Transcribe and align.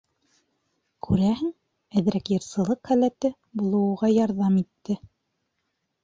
Күрәһең, 1.07 1.49
әҙерәк 1.99 2.31
йырсылыҡ 2.35 2.89
һәләте 2.93 3.31
булыу 3.61 3.83
уға 3.91 4.09
ярҙам 4.13 4.57
итте. 4.63 4.97